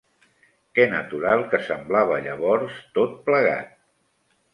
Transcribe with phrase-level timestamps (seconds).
[0.77, 3.71] Que natural que semblava, llavors, tot plegat